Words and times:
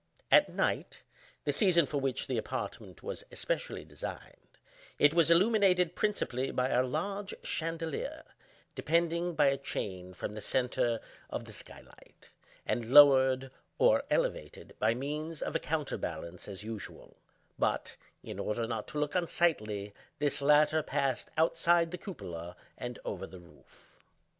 At 0.31 0.49
night 0.49 1.03
(the 1.43 1.51
season 1.51 1.85
for 1.85 1.99
which 2.01 2.25
the 2.25 2.39
apartment 2.39 3.03
was 3.03 3.23
especially 3.31 3.85
designed) 3.85 4.57
it 4.97 5.13
was 5.13 5.29
illuminated 5.29 5.93
principally 5.95 6.49
by 6.49 6.69
a 6.69 6.81
large 6.81 7.35
chandelier, 7.43 8.23
depending 8.73 9.35
by 9.35 9.45
a 9.45 9.59
chain 9.59 10.15
from 10.15 10.33
the 10.33 10.41
centre 10.41 10.99
of 11.29 11.45
the 11.45 11.51
sky 11.51 11.81
light, 11.81 12.31
and 12.65 12.91
lowered, 12.91 13.51
or 13.77 14.01
elevated, 14.09 14.75
by 14.79 14.95
means 14.95 15.39
of 15.43 15.55
a 15.55 15.59
counter 15.59 15.99
balance 15.99 16.47
as 16.47 16.63
usual; 16.63 17.15
but 17.59 17.95
(in 18.23 18.39
order 18.39 18.65
not 18.65 18.87
to 18.87 18.97
look 18.97 19.13
unsightly) 19.13 19.93
this 20.17 20.41
latter 20.41 20.81
passed 20.81 21.29
outside 21.37 21.91
the 21.91 21.97
cupola 21.99 22.55
and 22.75 22.97
over 23.05 23.27
the 23.27 23.39
roof. 23.39 23.99